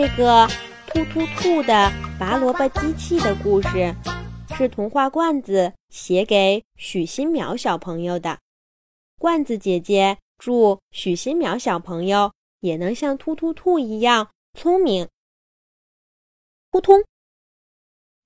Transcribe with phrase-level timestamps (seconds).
[0.00, 0.46] 这个
[0.86, 1.90] 突突兔的
[2.20, 3.92] 拔萝卜机器的故事，
[4.56, 8.38] 是童话罐子写给许新苗小朋友的。
[9.18, 15.08] 罐子姐姐祝许新苗小朋友也能像突突兔一样聪明。
[16.70, 17.02] 扑通！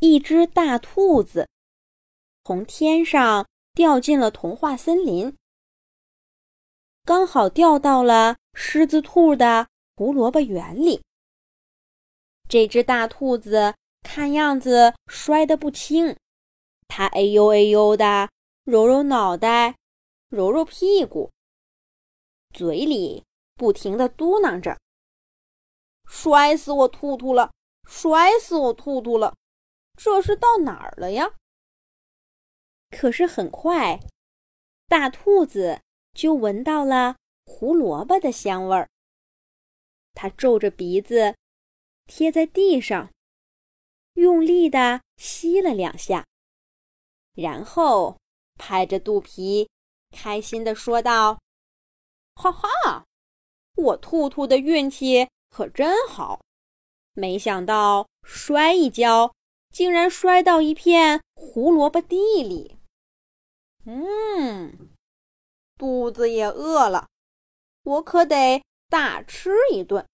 [0.00, 1.48] 一只大兔子
[2.42, 5.36] 从天上掉进了童话森林，
[7.04, 11.00] 刚好掉到了狮子兔的胡萝卜园里。
[12.50, 16.16] 这只大兔子看样子摔得不轻，
[16.88, 18.28] 它哎呦哎呦的
[18.64, 19.76] 揉揉脑袋，
[20.30, 21.30] 揉揉屁股，
[22.52, 23.22] 嘴里
[23.54, 24.76] 不停地嘟囔着
[26.10, 27.52] ：“摔死我兔兔了！
[27.84, 29.32] 摔死我兔兔了！
[29.96, 31.30] 这是到哪儿了呀？”
[32.90, 34.00] 可是很快，
[34.88, 35.80] 大兔子
[36.14, 37.14] 就闻到了
[37.46, 38.88] 胡萝卜的香味儿，
[40.14, 41.36] 它皱着鼻子。
[42.10, 43.08] 贴在地上，
[44.14, 46.26] 用力地吸了两下，
[47.36, 48.18] 然后
[48.56, 49.70] 拍着肚皮，
[50.10, 51.38] 开心地说道
[52.34, 53.06] ：“哈哈，
[53.76, 56.40] 我兔兔的运气可真好！
[57.12, 59.32] 没想到摔一跤，
[59.70, 62.76] 竟然摔到一片胡萝卜地里。
[63.84, 64.90] 嗯，
[65.78, 67.08] 肚子也饿了，
[67.84, 70.04] 我可得大吃一顿。”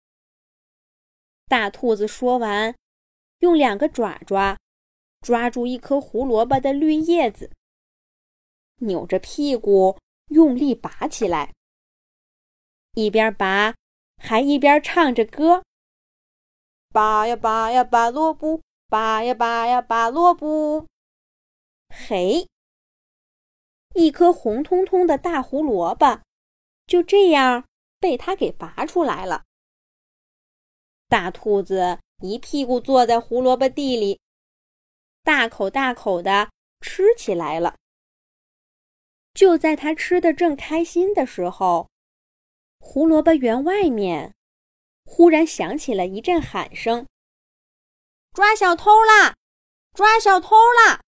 [1.48, 2.74] 大兔子说完，
[3.38, 4.58] 用两个爪爪
[5.20, 7.50] 抓住一颗胡萝卜的绿叶子，
[8.80, 11.54] 扭着屁股用力拔起来，
[12.94, 13.74] 一边拔
[14.20, 15.62] 还一边唱着歌
[16.92, 20.86] ：“拔呀拔呀拔萝卜，拔呀拔呀拔萝卜。”
[21.88, 22.48] 嘿，
[23.94, 26.20] 一颗红彤彤的大胡萝卜
[26.86, 27.64] 就这样
[28.00, 29.45] 被他给拔出来了。
[31.08, 34.20] 大兔子一屁股坐在胡萝卜地里，
[35.22, 37.76] 大口大口的吃起来了。
[39.32, 41.88] 就在它吃的正开心的时候，
[42.80, 44.34] 胡萝卜园外面
[45.04, 47.06] 忽然响起了一阵喊声
[48.34, 49.36] ：“抓小偷啦！
[49.92, 51.02] 抓小偷啦！”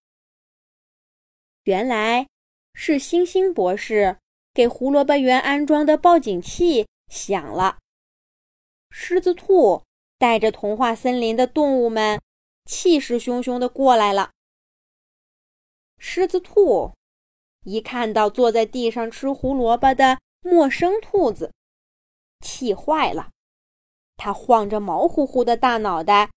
[1.64, 2.28] 原来
[2.72, 4.18] 是星星博士
[4.54, 7.78] 给胡萝卜园安装的报警器响了，
[8.90, 9.82] 狮子兔。
[10.18, 12.20] 带着童话森林的动物们，
[12.64, 14.32] 气势汹汹的过来了。
[15.96, 16.92] 狮子兔
[17.64, 21.52] 一看到坐在地上吃胡萝卜的陌生兔子，
[22.40, 23.30] 气坏了。
[24.16, 26.30] 他晃着毛乎乎的大脑袋，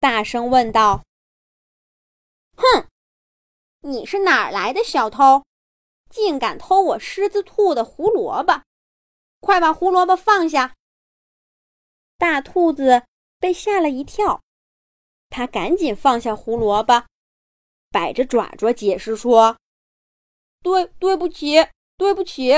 [0.00, 1.04] 大声问道
[2.58, 2.88] ：“哼，
[3.82, 5.44] 你是哪儿来的小偷？
[6.10, 8.62] 竟敢偷我狮子兔的胡萝卜！
[9.40, 10.74] 快把胡萝卜放下！”
[12.18, 13.04] 大兔子。
[13.42, 14.40] 被吓了一跳，
[15.28, 17.04] 他赶紧放下胡萝卜，
[17.90, 19.56] 摆着爪爪解释说
[20.62, 21.56] ：“对，对不起，
[21.96, 22.52] 对不起，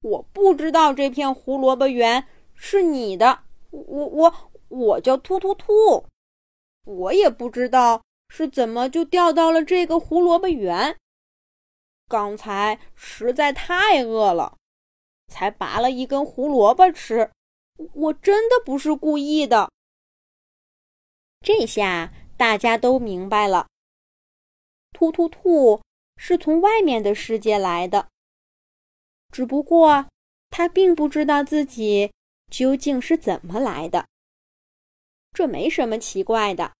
[0.00, 6.06] 我不知道这片胡萝卜园是你的，我我我叫突突兔，
[6.86, 10.96] 我也不知道是怎么就掉到了这个胡萝卜园。
[12.08, 14.56] 刚才实在太饿了，
[15.30, 17.30] 才拔了一根胡萝卜吃，
[17.92, 19.70] 我真的不是故意的。”
[21.40, 23.68] 这下大家都明白了，
[24.92, 25.80] 突突兔
[26.16, 28.08] 是从外面的世界来的。
[29.32, 30.06] 只不过
[30.50, 32.12] 他并不知道自己
[32.50, 34.06] 究竟是怎么来的。
[35.32, 36.72] 这没什么奇怪的，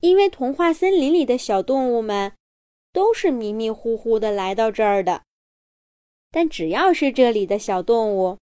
[0.00, 2.32] 因为童话森林里的小动物们
[2.92, 5.22] 都是迷迷糊糊的来到这儿的。
[6.30, 8.38] 但只要是这里的小动物，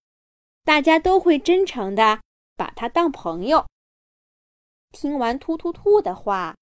[0.64, 2.20] 大家都会真诚的
[2.56, 3.66] 把它当朋友。
[4.92, 6.56] 听完突突兔的话，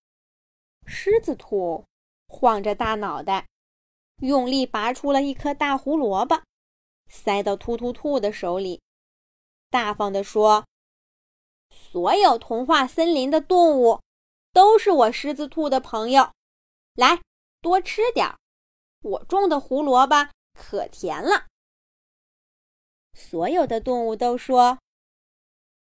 [0.87, 1.84] 狮子兔
[2.28, 3.47] 晃着大脑袋，
[4.19, 6.43] 用力拔出了一颗大胡萝卜，
[7.09, 8.83] 塞到突突兔的手里，
[9.71, 10.66] 大方地说
[11.71, 14.01] ：“所有童话森林的动物
[14.53, 16.33] 都是我狮子兔的朋友，
[16.95, 17.22] 来
[17.63, 18.39] 多吃点儿，
[19.01, 21.47] 我种的胡萝卜可甜了。”
[23.16, 24.78] 所有的动物都说：“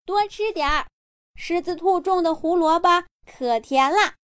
[0.06, 0.88] 多吃点儿。”
[1.40, 4.16] 狮子兔种的胡萝卜可甜了。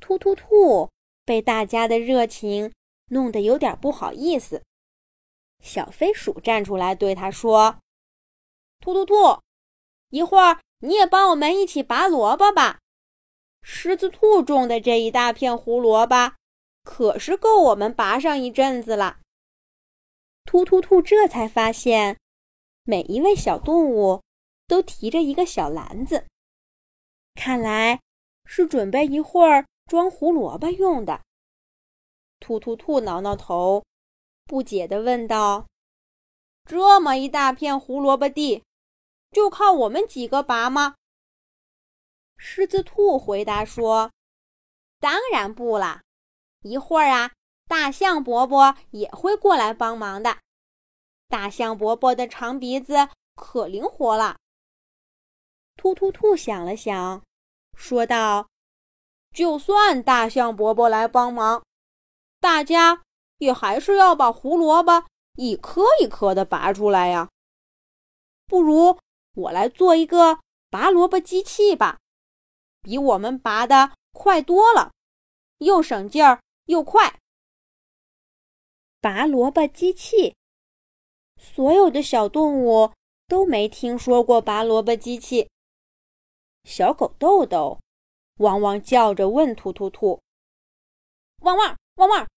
[0.00, 0.90] 突突兔
[1.24, 2.72] 被大家的热情
[3.10, 4.64] 弄得有点不好意思。
[5.60, 7.78] 小飞鼠站出来对他说
[8.82, 9.40] ：“突突兔，
[10.08, 12.80] 一会儿你也帮我们一起拔萝卜吧。
[13.62, 16.34] 狮子兔种的这一大片胡萝卜，
[16.82, 19.20] 可是够我们拔上一阵子了。”
[20.44, 22.18] 突突兔这才发现，
[22.82, 24.22] 每一位小动物。
[24.72, 26.24] 都提着一个小篮子，
[27.34, 28.00] 看来
[28.46, 31.20] 是准备一会儿装胡萝卜用的。
[32.40, 33.84] 兔兔兔挠挠头，
[34.46, 35.66] 不解地问道
[36.64, 38.64] ：“这么一大片胡萝卜地，
[39.30, 40.94] 就靠我们几个拔吗？”
[42.40, 44.10] 狮子兔回答说
[44.98, 46.00] ：“当然不啦，
[46.62, 47.30] 一会儿啊，
[47.68, 50.38] 大象伯伯也会过来帮忙的。
[51.28, 54.36] 大象伯伯的长鼻子可灵活了。”
[55.76, 57.22] 突突兔想了想，
[57.76, 58.48] 说道
[59.34, 61.64] ：“就算大象伯伯来帮忙，
[62.38, 63.02] 大家
[63.38, 65.04] 也还是要把胡萝卜
[65.34, 67.28] 一颗一颗的拔出来呀。
[68.46, 68.98] 不如
[69.34, 70.38] 我来做一个
[70.70, 71.98] 拔萝卜机器吧，
[72.80, 74.92] 比我们拔的快多了，
[75.58, 77.18] 又省劲儿又快。”
[79.00, 80.36] 拔萝卜机器，
[81.40, 82.92] 所有的小动物
[83.26, 85.48] 都没听说过拔萝卜机器。
[86.64, 87.80] 小狗豆豆
[88.38, 90.20] 汪汪叫着问突突兔
[91.42, 92.28] ：“汪汪汪汪，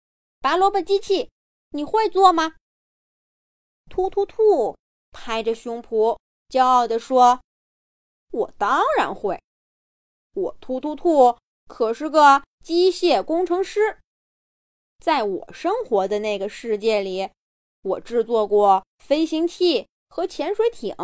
[0.42, 1.30] 拔萝卜机器，
[1.70, 2.56] 你会做吗？”
[3.90, 4.76] 突突兔
[5.12, 6.18] 拍着胸脯，
[6.50, 7.40] 骄傲地说
[8.32, 9.42] ：“我当然会，
[10.34, 11.38] 我突突兔
[11.68, 14.00] 可是个机械工程师。
[15.00, 17.30] 在我生活的那个世界里，
[17.84, 20.96] 我制作过飞行器和潜水艇，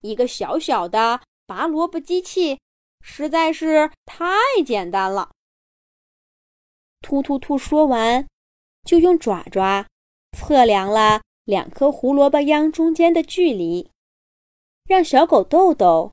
[0.00, 2.58] 一个小小的。”拔萝卜机器
[3.00, 4.26] 实在是太
[4.64, 5.30] 简单了。
[7.00, 8.26] 突突兔说完，
[8.82, 9.86] 就用爪爪
[10.36, 13.88] 测量了两颗胡萝卜秧中间的距离，
[14.84, 16.12] 让小狗豆豆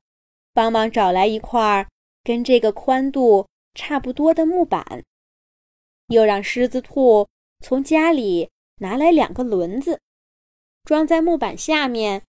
[0.54, 1.88] 帮忙找来一块
[2.24, 5.04] 跟这个宽度差不多的木板，
[6.08, 7.28] 又让狮子兔
[7.62, 10.00] 从家里拿来两个轮子，
[10.84, 12.22] 装在木板下面，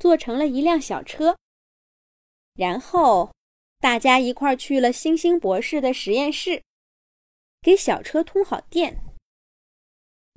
[0.00, 1.36] 做成了一辆小车。
[2.58, 3.32] 然后，
[3.78, 6.60] 大家一块去了星星博士的实验室，
[7.62, 9.00] 给小车通好电。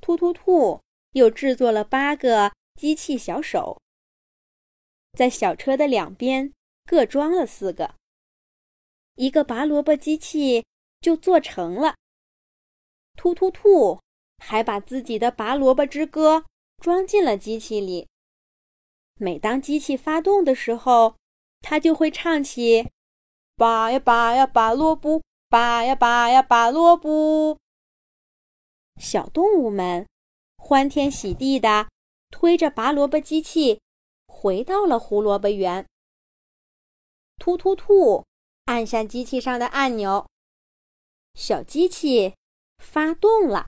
[0.02, 0.80] 突突兔
[1.14, 3.82] 又制作了八个机器小手，
[5.18, 6.54] 在小车的两边
[6.86, 7.96] 各装了四个，
[9.16, 10.64] 一个拔萝卜机器
[11.00, 11.96] 就做成了。
[13.18, 14.00] 突突兔
[14.38, 16.46] 还把自己的拔萝卜之歌
[16.78, 18.08] 装进了机器里，
[19.16, 21.16] 每当机器发动的时候。
[21.62, 22.90] 他就会唱起
[23.56, 27.58] ：“拔呀拔呀拔萝卜，拔呀拔呀拔萝卜。”
[29.00, 30.08] 小动物们
[30.58, 31.88] 欢天喜地的
[32.30, 33.80] 推着拔萝卜机器
[34.28, 35.86] 回到了胡萝卜园。
[37.38, 38.26] 突突兔
[38.66, 40.28] 按下机器上的按钮，
[41.34, 42.36] 小机器
[42.80, 43.68] 发动了。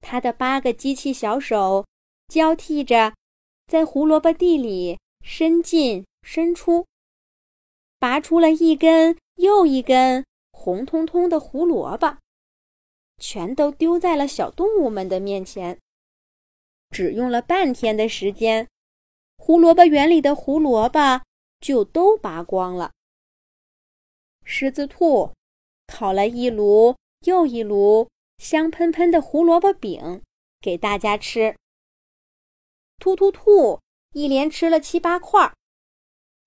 [0.00, 1.86] 它的八个机器小手
[2.28, 3.14] 交替着
[3.66, 6.04] 在胡萝卜地里伸进。
[6.26, 6.86] 伸出，
[7.98, 12.16] 拔出了一根又一根红彤彤的胡萝卜，
[13.18, 15.78] 全都丢在了小动物们的面前。
[16.90, 18.66] 只用了半天的时间，
[19.36, 21.22] 胡萝卜园里的胡萝卜
[21.60, 22.92] 就都拔光了。
[24.44, 25.30] 狮子兔
[25.86, 30.22] 烤了一炉又一炉香喷喷的胡萝卜饼
[30.62, 31.54] 给大家吃。
[32.98, 33.78] 突突兔
[34.12, 35.52] 一连吃了七八块。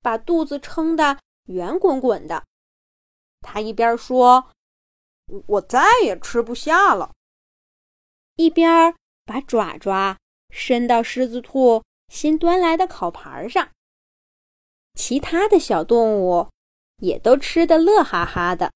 [0.08, 2.46] 把肚子撑得圆滚滚的，
[3.42, 4.52] 他一边说
[5.48, 7.12] ：“我再也吃不下了。”
[8.38, 8.96] 一边
[9.26, 10.18] 把爪爪
[10.50, 13.70] 伸到狮子兔新端来的烤盘上。
[14.94, 16.50] 其他的小动物
[17.00, 18.72] 也都吃得乐哈哈的。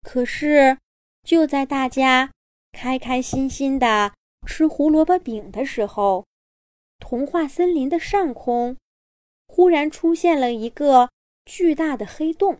[0.00, 0.78] 可是，
[1.22, 2.32] 就在大家
[2.72, 4.14] 开开心心的
[4.46, 6.24] 吃胡萝卜饼的时候，
[6.98, 8.74] 童话森林的上空。
[9.56, 11.08] 忽然出现了一个
[11.46, 12.58] 巨大的黑洞，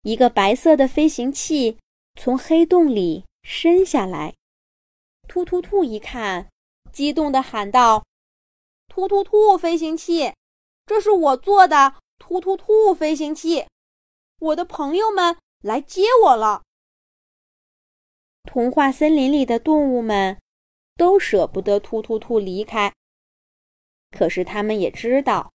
[0.00, 1.76] 一个白色的飞行器
[2.18, 4.32] 从黑洞里伸下来。
[5.28, 6.48] 突突兔一看，
[6.90, 8.02] 激动地喊道
[8.88, 10.32] ：“突突兔飞行器，
[10.86, 13.66] 这是我做的突突兔飞行器，
[14.38, 16.62] 我的朋友们来接我了。”
[18.48, 20.40] 童话森林里的动物们
[20.96, 22.90] 都舍不得突突兔离开，
[24.10, 25.52] 可是他们也知道。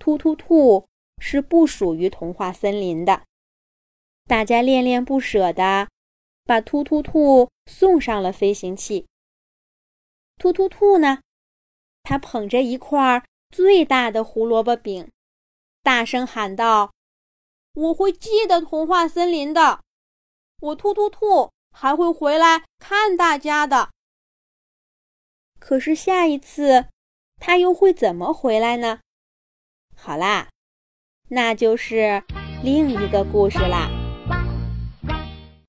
[0.00, 0.88] 突突兔
[1.18, 3.22] 是不属于童话森林的，
[4.26, 5.90] 大家恋恋不舍地
[6.44, 9.06] 把突突兔送上了飞行器。
[10.38, 11.20] 突突兔呢，
[12.02, 15.10] 他捧着一块最大的胡萝卜饼，
[15.82, 16.94] 大声喊道
[17.74, 19.82] ：“我会记得童话森林的，
[20.60, 23.90] 我突突兔还会回来看大家的。”
[25.60, 26.86] 可是下一次，
[27.36, 29.00] 他又会怎么回来呢？
[30.02, 30.48] 好啦，
[31.28, 32.22] 那就是
[32.64, 33.99] 另一个故事啦。